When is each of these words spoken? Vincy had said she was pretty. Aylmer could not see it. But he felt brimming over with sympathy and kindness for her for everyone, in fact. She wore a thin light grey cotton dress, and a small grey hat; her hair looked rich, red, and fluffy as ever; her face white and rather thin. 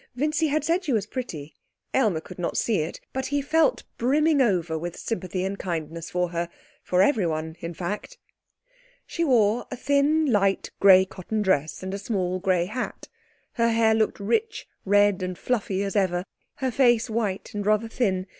Vincy 0.17 0.47
had 0.49 0.63
said 0.63 0.83
she 0.83 0.91
was 0.93 1.05
pretty. 1.05 1.53
Aylmer 1.93 2.21
could 2.21 2.39
not 2.39 2.57
see 2.57 2.77
it. 2.79 2.99
But 3.13 3.27
he 3.27 3.39
felt 3.39 3.83
brimming 3.99 4.41
over 4.41 4.75
with 4.75 4.97
sympathy 4.97 5.45
and 5.45 5.59
kindness 5.59 6.09
for 6.09 6.29
her 6.29 6.49
for 6.81 7.03
everyone, 7.03 7.55
in 7.59 7.75
fact. 7.75 8.17
She 9.05 9.23
wore 9.23 9.67
a 9.69 9.75
thin 9.77 10.25
light 10.25 10.71
grey 10.79 11.05
cotton 11.05 11.43
dress, 11.43 11.83
and 11.83 11.93
a 11.93 11.99
small 11.99 12.39
grey 12.39 12.65
hat; 12.65 13.09
her 13.53 13.69
hair 13.69 13.93
looked 13.93 14.19
rich, 14.19 14.67
red, 14.85 15.21
and 15.21 15.37
fluffy 15.37 15.83
as 15.83 15.95
ever; 15.95 16.25
her 16.55 16.71
face 16.71 17.07
white 17.07 17.53
and 17.53 17.63
rather 17.63 17.87
thin. 17.87 18.25